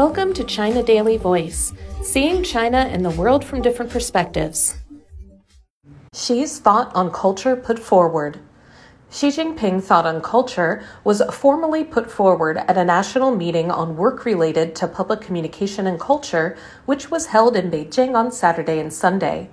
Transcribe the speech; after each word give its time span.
Welcome 0.00 0.32
to 0.32 0.44
China 0.44 0.82
Daily 0.82 1.18
Voice, 1.18 1.74
seeing 2.02 2.42
China 2.42 2.78
and 2.78 3.04
the 3.04 3.10
world 3.10 3.44
from 3.44 3.60
different 3.60 3.90
perspectives. 3.92 4.78
Xi's 6.14 6.58
thought 6.58 6.90
on 6.94 7.12
culture 7.12 7.54
put 7.54 7.78
forward. 7.78 8.38
Xi 9.10 9.28
Jinping 9.28 9.82
thought 9.82 10.06
on 10.06 10.22
culture 10.22 10.82
was 11.04 11.20
formally 11.30 11.84
put 11.84 12.10
forward 12.10 12.56
at 12.56 12.78
a 12.78 12.84
national 12.86 13.36
meeting 13.36 13.70
on 13.70 13.98
work 13.98 14.24
related 14.24 14.74
to 14.76 14.88
public 14.88 15.20
communication 15.20 15.86
and 15.86 16.00
culture, 16.00 16.56
which 16.86 17.10
was 17.10 17.26
held 17.26 17.54
in 17.54 17.70
Beijing 17.70 18.14
on 18.14 18.32
Saturday 18.32 18.78
and 18.78 18.94
Sunday. 18.94 19.50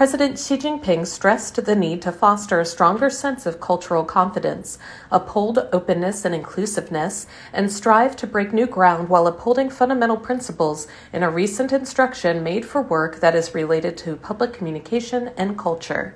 President 0.00 0.38
Xi 0.38 0.56
Jinping 0.56 1.06
stressed 1.06 1.62
the 1.62 1.76
need 1.76 2.00
to 2.00 2.10
foster 2.10 2.58
a 2.58 2.64
stronger 2.64 3.10
sense 3.10 3.44
of 3.44 3.60
cultural 3.60 4.02
confidence, 4.02 4.78
uphold 5.10 5.58
openness 5.74 6.24
and 6.24 6.34
inclusiveness, 6.34 7.26
and 7.52 7.70
strive 7.70 8.16
to 8.16 8.26
break 8.26 8.50
new 8.50 8.66
ground 8.66 9.10
while 9.10 9.26
upholding 9.26 9.68
fundamental 9.68 10.16
principles 10.16 10.88
in 11.12 11.22
a 11.22 11.28
recent 11.28 11.70
instruction 11.70 12.42
made 12.42 12.64
for 12.64 12.80
work 12.80 13.20
that 13.20 13.34
is 13.34 13.54
related 13.54 13.94
to 13.98 14.16
public 14.16 14.54
communication 14.54 15.32
and 15.36 15.58
culture. 15.58 16.14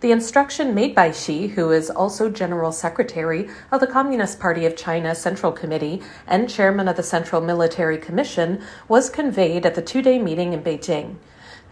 The 0.00 0.10
instruction 0.10 0.74
made 0.74 0.92
by 0.92 1.12
Xi, 1.12 1.46
who 1.46 1.70
is 1.70 1.90
also 1.90 2.28
General 2.28 2.72
Secretary 2.72 3.48
of 3.70 3.78
the 3.78 3.86
Communist 3.86 4.40
Party 4.40 4.66
of 4.66 4.74
China 4.74 5.14
Central 5.14 5.52
Committee 5.52 6.02
and 6.26 6.50
Chairman 6.50 6.88
of 6.88 6.96
the 6.96 7.04
Central 7.04 7.40
Military 7.40 7.98
Commission, 7.98 8.60
was 8.88 9.08
conveyed 9.08 9.64
at 9.64 9.76
the 9.76 9.80
two 9.80 10.02
day 10.02 10.18
meeting 10.18 10.52
in 10.52 10.60
Beijing. 10.60 11.18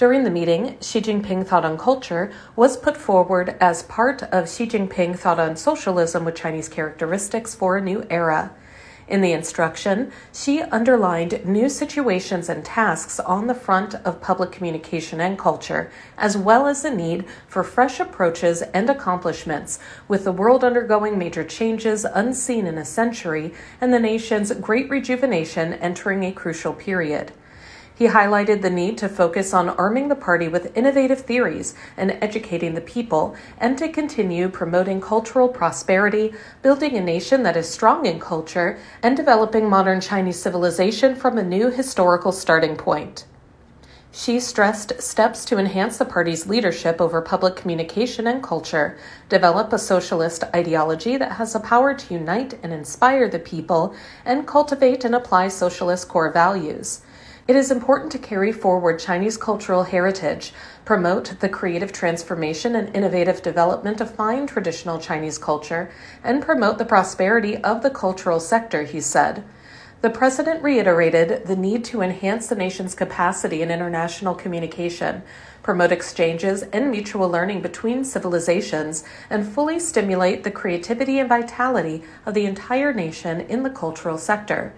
During 0.00 0.24
the 0.24 0.30
meeting, 0.30 0.78
Xi 0.80 1.02
Jinping 1.02 1.46
Thought 1.46 1.66
on 1.66 1.76
Culture 1.76 2.32
was 2.56 2.78
put 2.78 2.96
forward 2.96 3.54
as 3.60 3.82
part 3.82 4.22
of 4.22 4.48
Xi 4.48 4.66
Jinping 4.66 5.18
Thought 5.18 5.38
on 5.38 5.56
Socialism 5.56 6.24
with 6.24 6.36
Chinese 6.36 6.70
Characteristics 6.70 7.54
for 7.54 7.76
a 7.76 7.82
New 7.82 8.06
Era. 8.08 8.50
In 9.08 9.20
the 9.20 9.32
instruction, 9.32 10.10
Xi 10.32 10.62
underlined 10.62 11.44
new 11.44 11.68
situations 11.68 12.48
and 12.48 12.64
tasks 12.64 13.20
on 13.20 13.46
the 13.46 13.54
front 13.54 13.94
of 13.96 14.22
public 14.22 14.50
communication 14.50 15.20
and 15.20 15.38
culture, 15.38 15.92
as 16.16 16.34
well 16.34 16.66
as 16.66 16.80
the 16.80 16.90
need 16.90 17.26
for 17.46 17.62
fresh 17.62 18.00
approaches 18.00 18.62
and 18.62 18.88
accomplishments, 18.88 19.78
with 20.08 20.24
the 20.24 20.32
world 20.32 20.64
undergoing 20.64 21.18
major 21.18 21.44
changes 21.44 22.06
unseen 22.06 22.66
in 22.66 22.78
a 22.78 22.86
century 22.86 23.52
and 23.82 23.92
the 23.92 24.00
nation's 24.00 24.50
great 24.52 24.88
rejuvenation 24.88 25.74
entering 25.74 26.24
a 26.24 26.32
crucial 26.32 26.72
period. 26.72 27.32
He 28.00 28.06
highlighted 28.08 28.62
the 28.62 28.70
need 28.70 28.96
to 28.96 29.10
focus 29.10 29.52
on 29.52 29.68
arming 29.68 30.08
the 30.08 30.14
party 30.14 30.48
with 30.48 30.74
innovative 30.74 31.20
theories 31.20 31.74
and 31.98 32.16
educating 32.22 32.72
the 32.72 32.80
people, 32.80 33.36
and 33.58 33.76
to 33.76 33.90
continue 33.90 34.48
promoting 34.48 35.02
cultural 35.02 35.48
prosperity, 35.48 36.32
building 36.62 36.96
a 36.96 37.02
nation 37.02 37.42
that 37.42 37.58
is 37.58 37.68
strong 37.68 38.06
in 38.06 38.18
culture, 38.18 38.78
and 39.02 39.18
developing 39.18 39.68
modern 39.68 40.00
Chinese 40.00 40.40
civilization 40.40 41.14
from 41.14 41.36
a 41.36 41.42
new 41.42 41.68
historical 41.68 42.32
starting 42.32 42.74
point. 42.74 43.26
Xi 44.12 44.40
stressed 44.40 45.02
steps 45.02 45.44
to 45.44 45.58
enhance 45.58 45.98
the 45.98 46.06
party's 46.06 46.46
leadership 46.46 47.02
over 47.02 47.20
public 47.20 47.54
communication 47.54 48.26
and 48.26 48.42
culture, 48.42 48.96
develop 49.28 49.74
a 49.74 49.78
socialist 49.78 50.42
ideology 50.56 51.18
that 51.18 51.32
has 51.32 51.52
the 51.52 51.60
power 51.60 51.92
to 51.92 52.14
unite 52.14 52.58
and 52.62 52.72
inspire 52.72 53.28
the 53.28 53.38
people, 53.38 53.94
and 54.24 54.46
cultivate 54.46 55.04
and 55.04 55.14
apply 55.14 55.48
socialist 55.48 56.08
core 56.08 56.32
values. 56.32 57.02
It 57.50 57.56
is 57.56 57.72
important 57.72 58.12
to 58.12 58.18
carry 58.18 58.52
forward 58.52 59.00
Chinese 59.00 59.36
cultural 59.36 59.82
heritage, 59.82 60.52
promote 60.84 61.40
the 61.40 61.48
creative 61.48 61.90
transformation 61.90 62.76
and 62.76 62.94
innovative 62.94 63.42
development 63.42 64.00
of 64.00 64.14
fine 64.14 64.46
traditional 64.46 65.00
Chinese 65.00 65.36
culture, 65.36 65.90
and 66.22 66.44
promote 66.44 66.78
the 66.78 66.84
prosperity 66.84 67.56
of 67.56 67.82
the 67.82 67.90
cultural 67.90 68.38
sector, 68.38 68.84
he 68.84 69.00
said. 69.00 69.42
The 70.00 70.10
president 70.10 70.62
reiterated 70.62 71.48
the 71.48 71.56
need 71.56 71.84
to 71.86 72.02
enhance 72.02 72.46
the 72.46 72.54
nation's 72.54 72.94
capacity 72.94 73.62
in 73.62 73.72
international 73.72 74.36
communication, 74.36 75.24
promote 75.60 75.90
exchanges 75.90 76.62
and 76.62 76.88
mutual 76.88 77.28
learning 77.28 77.62
between 77.62 78.04
civilizations, 78.04 79.02
and 79.28 79.44
fully 79.44 79.80
stimulate 79.80 80.44
the 80.44 80.52
creativity 80.52 81.18
and 81.18 81.28
vitality 81.28 82.04
of 82.24 82.34
the 82.34 82.46
entire 82.46 82.92
nation 82.92 83.40
in 83.40 83.64
the 83.64 83.70
cultural 83.70 84.18
sector. 84.18 84.72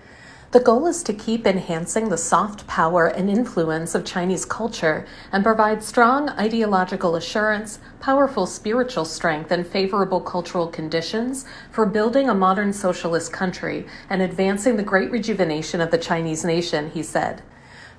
The 0.53 0.61
goal 0.61 0.87
is 0.87 1.03
to 1.05 1.15
keep 1.15 1.47
enhancing 1.47 2.11
the 2.11 2.19
soft 2.19 2.67
power 2.67 3.07
and 3.07 3.31
influence 3.31 3.95
of 3.95 4.05
Chinese 4.05 4.45
culture 4.45 5.07
and 5.33 5.43
provide 5.43 5.83
strong 5.83 6.29
ideological 6.29 7.17
assurance, 7.17 7.79
powerful 8.01 8.45
spiritual 8.45 9.07
strength, 9.07 9.51
and 9.51 9.67
favorable 9.67 10.21
cultural 10.21 10.67
conditions 10.67 11.47
for 11.71 11.87
building 11.87 12.29
a 12.29 12.35
modern 12.35 12.75
socialist 12.75 13.33
country 13.33 13.87
and 14.11 14.21
advancing 14.21 14.77
the 14.77 14.83
great 14.83 15.11
rejuvenation 15.11 15.81
of 15.81 15.91
the 15.91 15.97
Chinese 15.97 16.45
nation, 16.45 16.91
he 16.91 17.03
said. 17.03 17.41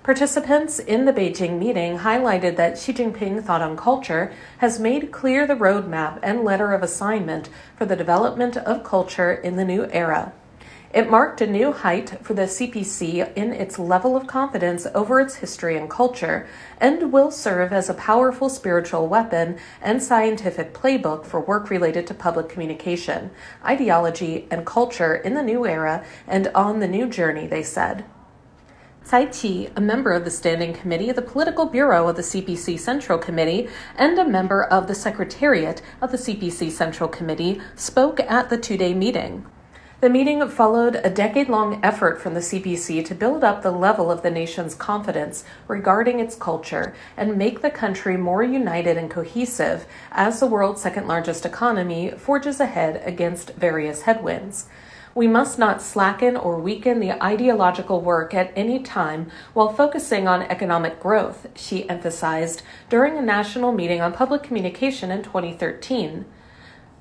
Participants 0.04 0.78
in 0.78 1.06
the 1.06 1.14
Beijing 1.14 1.58
meeting 1.58 1.98
highlighted 1.98 2.56
that 2.58 2.78
Xi 2.78 2.94
Jinping 2.94 3.44
Thought 3.44 3.64
on 3.64 3.76
Culture 3.76 4.32
has 4.60 4.80
made 4.80 5.12
clear 5.12 5.48
the 5.48 5.56
roadmap 5.56 6.20
and 6.22 6.44
letter 6.44 6.72
of 6.72 6.84
assignment 6.84 7.50
for 7.76 7.88
the 7.88 7.96
development 7.96 8.58
of 8.58 8.84
culture 8.84 9.34
in 9.34 9.56
the 9.56 9.66
new 9.66 9.86
era. 9.86 10.34
It 10.94 11.10
marked 11.10 11.42
a 11.42 11.48
new 11.48 11.72
height 11.72 12.20
for 12.22 12.36
the 12.36 12.44
CPC 12.44 13.34
in 13.36 13.52
its 13.52 13.80
level 13.80 14.16
of 14.16 14.28
confidence 14.28 14.86
over 14.94 15.20
its 15.20 15.38
history 15.38 15.76
and 15.76 15.90
culture, 15.90 16.46
and 16.80 17.12
will 17.12 17.32
serve 17.32 17.74
as 17.74 17.90
a 17.90 17.96
powerful 17.96 18.48
spiritual 18.48 19.08
weapon 19.08 19.58
and 19.82 20.04
scientific 20.04 20.72
playbook 20.72 21.26
for 21.26 21.40
work 21.40 21.72
related 21.72 22.06
to 22.06 22.14
public 22.14 22.48
communication, 22.48 23.32
ideology, 23.66 24.48
and 24.52 24.68
culture 24.68 25.16
in 25.16 25.34
the 25.34 25.42
new 25.42 25.66
era 25.66 26.06
and 26.28 26.50
on 26.50 26.80
the 26.80 26.88
new 26.88 27.08
journey, 27.08 27.48
they 27.48 27.64
said. 27.64 28.06
Cai 29.04 29.26
Qi, 29.26 29.72
a 29.76 29.82
member 29.82 30.12
of 30.12 30.26
the 30.26 30.32
Standing 30.32 30.74
Committee 30.74 31.10
of 31.10 31.16
the 31.16 31.24
Political 31.24 31.66
Bureau 31.66 32.08
of 32.08 32.18
the 32.18 32.22
CPC 32.22 32.80
Central 32.80 33.18
Committee 33.18 33.68
and 33.98 34.20
a 34.20 34.30
member 34.30 34.64
of 34.64 34.86
the 34.86 34.96
Secretariat 34.96 35.82
of 36.02 36.12
the 36.12 36.18
CPC 36.18 36.70
Central 36.70 37.10
Committee, 37.10 37.60
spoke 37.76 38.20
at 38.20 38.52
the 38.52 38.60
two 38.60 38.78
day 38.78 38.94
meeting. 38.94 39.48
The 40.04 40.10
meeting 40.10 40.46
followed 40.50 41.00
a 41.02 41.10
decade 41.10 41.48
long 41.48 41.80
effort 41.82 42.20
from 42.22 42.34
the 42.34 42.42
CPC 42.42 43.06
to 43.06 43.16
build 43.16 43.42
up 43.42 43.62
the 43.62 43.72
level 43.72 44.12
of 44.12 44.22
the 44.22 44.30
nation's 44.30 44.76
confidence 44.76 45.46
regarding 45.66 46.20
its 46.20 46.36
culture 46.36 46.94
and 47.16 47.38
make 47.38 47.62
the 47.62 47.70
country 47.70 48.18
more 48.18 48.44
united 48.44 48.98
and 48.98 49.10
cohesive 49.10 49.86
as 50.12 50.42
the 50.42 50.46
world's 50.46 50.82
second 50.82 51.08
largest 51.08 51.46
economy 51.46 52.12
forges 52.12 52.60
ahead 52.60 53.02
against 53.06 53.52
various 53.52 54.02
headwinds. 54.02 54.68
We 55.16 55.30
must 55.30 55.58
not 55.58 55.82
slacken 55.82 56.36
or 56.36 56.60
weaken 56.60 57.00
the 57.00 57.24
ideological 57.24 58.02
work 58.02 58.34
at 58.34 58.52
any 58.58 58.80
time 58.80 59.32
while 59.54 59.72
focusing 59.72 60.28
on 60.28 60.42
economic 60.42 61.00
growth, 61.00 61.48
Xi 61.56 61.90
emphasized 61.90 62.62
during 62.90 63.18
a 63.18 63.22
national 63.22 63.72
meeting 63.72 64.02
on 64.02 64.12
public 64.12 64.44
communication 64.44 65.12
in 65.12 65.24
2013. 65.24 66.26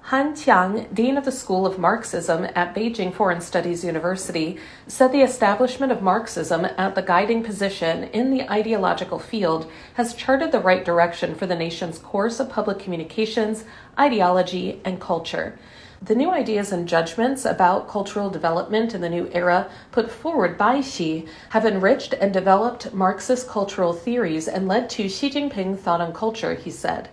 Han 0.06 0.34
Qiang, 0.34 0.92
Dean 0.92 1.16
of 1.16 1.24
the 1.24 1.30
School 1.30 1.64
of 1.64 1.78
Marxism 1.78 2.44
at 2.56 2.74
Beijing 2.74 3.14
Foreign 3.14 3.40
Studies 3.40 3.84
University, 3.84 4.58
said 4.88 5.12
the 5.12 5.22
establishment 5.22 5.92
of 5.92 6.02
Marxism 6.02 6.64
at 6.76 6.96
the 6.96 7.02
guiding 7.02 7.44
position 7.44 8.04
in 8.12 8.30
the 8.30 8.42
ideological 8.50 9.20
field 9.20 9.70
has 9.94 10.12
charted 10.12 10.50
the 10.50 10.58
right 10.58 10.84
direction 10.84 11.36
for 11.36 11.46
the 11.46 11.54
nation's 11.54 12.00
course 12.00 12.40
of 12.40 12.50
public 12.50 12.80
communications, 12.80 13.62
ideology, 13.96 14.80
and 14.84 15.00
culture. 15.00 15.56
The 16.02 16.16
new 16.16 16.32
ideas 16.32 16.72
and 16.72 16.88
judgments 16.88 17.44
about 17.44 17.88
cultural 17.88 18.28
development 18.28 18.94
in 18.94 19.02
the 19.02 19.08
new 19.08 19.30
era 19.32 19.70
put 19.92 20.10
forward 20.10 20.58
by 20.58 20.80
Xi 20.80 21.26
have 21.50 21.64
enriched 21.64 22.12
and 22.14 22.32
developed 22.32 22.92
Marxist 22.92 23.48
cultural 23.48 23.92
theories 23.92 24.48
and 24.48 24.66
led 24.66 24.90
to 24.90 25.08
Xi 25.08 25.30
Jinping 25.30 25.78
thought 25.78 26.00
on 26.00 26.12
culture, 26.12 26.54
he 26.54 26.72
said. 26.72 27.08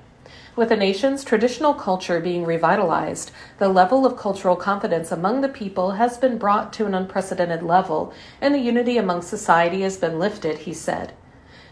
With 0.59 0.67
the 0.67 0.75
nation's 0.75 1.23
traditional 1.23 1.73
culture 1.73 2.19
being 2.19 2.43
revitalized, 2.43 3.31
the 3.59 3.69
level 3.69 4.05
of 4.05 4.17
cultural 4.17 4.57
confidence 4.57 5.09
among 5.09 5.39
the 5.39 5.47
people 5.47 5.91
has 5.91 6.17
been 6.17 6.37
brought 6.37 6.73
to 6.73 6.85
an 6.85 6.93
unprecedented 6.93 7.63
level, 7.63 8.11
and 8.41 8.53
the 8.53 8.59
unity 8.59 8.97
among 8.97 9.21
society 9.21 9.83
has 9.83 9.95
been 9.95 10.19
lifted, 10.19 10.57
he 10.57 10.73
said. 10.73 11.13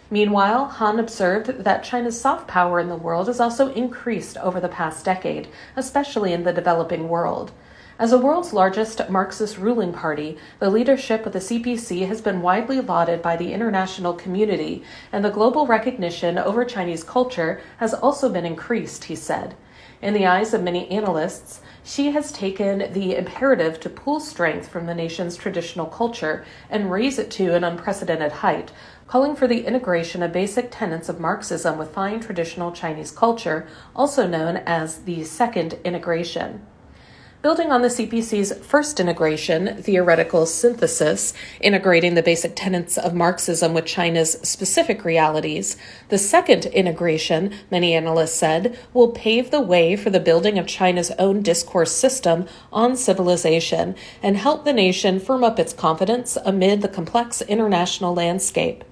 Meanwhile, 0.10 0.68
Han 0.68 1.00
observed 1.00 1.66
that 1.66 1.84
China's 1.84 2.22
soft 2.22 2.48
power 2.48 2.80
in 2.80 2.88
the 2.88 2.96
world 2.96 3.28
has 3.28 3.42
also 3.42 3.74
increased 3.74 4.38
over 4.38 4.62
the 4.62 4.70
past 4.70 5.04
decade, 5.04 5.50
especially 5.76 6.32
in 6.32 6.46
the 6.46 6.54
developing 6.54 7.10
world. 7.10 7.52
As 8.00 8.12
the 8.12 8.20
world's 8.20 8.54
largest 8.54 9.10
Marxist 9.10 9.58
ruling 9.58 9.92
party, 9.92 10.38
the 10.60 10.70
leadership 10.70 11.26
of 11.26 11.34
the 11.34 11.40
CPC 11.40 12.08
has 12.08 12.22
been 12.22 12.44
widely 12.44 12.80
lauded 12.80 13.24
by 13.24 13.36
the 13.36 13.52
international 13.52 14.14
community, 14.14 14.84
and 15.12 15.26
the 15.26 15.32
global 15.32 15.66
recognition 15.66 16.38
over 16.38 16.64
Chinese 16.64 17.04
culture 17.04 17.60
has 17.78 17.96
also 17.96 18.30
been 18.30 18.46
increased, 18.46 19.06
he 19.06 19.16
said. 19.16 19.56
In 20.00 20.14
the 20.14 20.28
eyes 20.28 20.54
of 20.54 20.62
many 20.62 20.88
analysts, 20.92 21.62
Xi 21.84 22.12
has 22.12 22.32
taken 22.32 22.94
the 22.94 23.16
imperative 23.16 23.80
to 23.80 23.90
pull 23.90 24.20
strength 24.20 24.68
from 24.70 24.86
the 24.86 24.94
nation's 24.94 25.36
traditional 25.36 25.88
culture 25.88 26.46
and 26.70 26.92
raise 26.92 27.18
it 27.18 27.32
to 27.32 27.56
an 27.56 27.64
unprecedented 27.64 28.32
height, 28.32 28.72
calling 29.08 29.36
for 29.36 29.48
the 29.48 29.66
integration 29.66 30.22
of 30.22 30.32
basic 30.32 30.70
tenets 30.70 31.10
of 31.10 31.20
Marxism 31.20 31.80
with 31.80 31.96
fine 31.96 32.20
traditional 32.20 32.72
Chinese 32.72 33.10
culture, 33.10 33.68
also 33.96 34.28
known 34.28 34.58
as 34.68 35.00
the 35.06 35.24
Second 35.24 35.80
Integration. 35.84 36.62
Building 37.42 37.72
on 37.72 37.82
the 37.82 37.88
CPC's 37.88 38.54
first 38.66 39.00
integration, 39.00 39.82
theoretical 39.82 40.46
synthesis, 40.46 41.34
integrating 41.62 42.16
the 42.16 42.24
basic 42.24 42.56
tenets 42.56 42.98
of 42.98 43.14
Marxism 43.14 43.74
with 43.74 43.86
China's 43.86 44.34
specific 44.42 45.06
realities. 45.06 45.78
The 46.10 46.18
second 46.18 46.66
integration, 46.68 47.54
many 47.70 47.94
analysts 47.94 48.36
said, 48.36 48.78
will 48.94 49.12
pave 49.12 49.52
the 49.52 49.62
way 49.62 49.96
for 49.96 50.10
the 50.10 50.20
building 50.20 50.58
of 50.58 50.68
China's 50.68 51.12
own 51.20 51.42
discourse 51.42 51.92
system 51.92 52.48
on 52.74 52.96
civilization 52.96 53.96
and 54.24 54.38
help 54.38 54.66
the 54.66 54.74
nation 54.74 55.20
firm 55.20 55.44
up 55.44 55.60
its 55.60 55.74
confidence 55.74 56.38
amid 56.44 56.82
the 56.82 56.88
complex 56.88 57.42
international 57.44 58.14
landscape. 58.14 58.84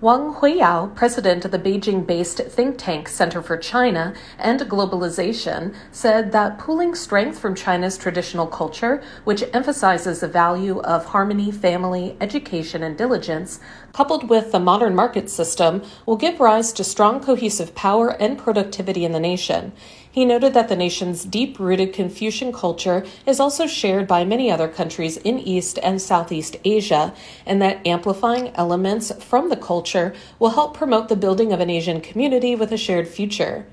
Wang 0.00 0.32
Huiyao, 0.34 0.94
president 0.94 1.44
of 1.44 1.50
the 1.50 1.58
Beijing 1.58 2.06
based 2.06 2.38
think 2.38 2.78
tank 2.78 3.08
Center 3.08 3.42
for 3.42 3.56
China 3.56 4.14
and 4.38 4.60
Globalization, 4.60 5.74
said 5.90 6.30
that 6.30 6.56
pooling 6.56 6.94
strength 6.94 7.36
from 7.36 7.56
China's 7.56 7.98
traditional 7.98 8.46
culture, 8.46 9.02
which 9.24 9.42
emphasizes 9.52 10.20
the 10.20 10.28
value 10.28 10.78
of 10.82 11.06
harmony, 11.06 11.50
family, 11.50 12.16
education, 12.20 12.84
and 12.84 12.96
diligence, 12.96 13.58
coupled 13.92 14.30
with 14.30 14.52
the 14.52 14.60
modern 14.60 14.94
market 14.94 15.28
system, 15.28 15.82
will 16.06 16.14
give 16.14 16.38
rise 16.38 16.72
to 16.74 16.84
strong 16.84 17.18
cohesive 17.20 17.74
power 17.74 18.10
and 18.22 18.38
productivity 18.38 19.04
in 19.04 19.10
the 19.10 19.18
nation. 19.18 19.72
He 20.18 20.24
noted 20.24 20.52
that 20.54 20.66
the 20.66 20.74
nation's 20.74 21.24
deep 21.24 21.60
rooted 21.60 21.92
Confucian 21.92 22.52
culture 22.52 23.06
is 23.24 23.38
also 23.38 23.68
shared 23.68 24.08
by 24.08 24.24
many 24.24 24.50
other 24.50 24.66
countries 24.66 25.16
in 25.16 25.38
East 25.38 25.78
and 25.80 26.02
Southeast 26.02 26.56
Asia, 26.64 27.14
and 27.46 27.62
that 27.62 27.86
amplifying 27.86 28.50
elements 28.56 29.12
from 29.22 29.48
the 29.48 29.56
culture 29.56 30.12
will 30.40 30.50
help 30.50 30.76
promote 30.76 31.08
the 31.08 31.14
building 31.14 31.52
of 31.52 31.60
an 31.60 31.70
Asian 31.70 32.00
community 32.00 32.56
with 32.56 32.72
a 32.72 32.76
shared 32.76 33.06
future. 33.06 33.64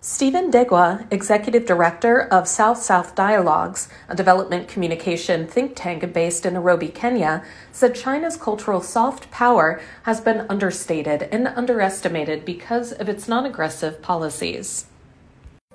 Stephen 0.00 0.50
Ndegwa, 0.50 1.06
Executive 1.12 1.66
Director 1.66 2.20
of 2.20 2.48
South 2.48 2.78
South 2.82 3.14
Dialogues, 3.14 3.88
a 4.08 4.16
development 4.16 4.66
communication 4.66 5.46
think 5.46 5.76
tank 5.76 6.12
based 6.12 6.44
in 6.44 6.54
Nairobi, 6.54 6.88
Kenya, 6.88 7.44
said 7.70 7.94
China's 7.94 8.36
cultural 8.36 8.80
soft 8.80 9.30
power 9.30 9.80
has 10.02 10.20
been 10.20 10.46
understated 10.50 11.28
and 11.30 11.46
underestimated 11.46 12.44
because 12.44 12.90
of 12.90 13.08
its 13.08 13.28
non 13.28 13.46
aggressive 13.46 14.02
policies. 14.02 14.86